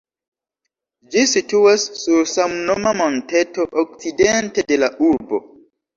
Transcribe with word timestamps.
Ĝi 1.15 1.25
situas 1.33 1.85
sur 1.99 2.25
samnoma 2.33 2.95
monteto, 3.03 3.69
okcidente 3.83 4.65
de 4.73 4.81
la 4.87 4.91
urbo. 5.13 5.45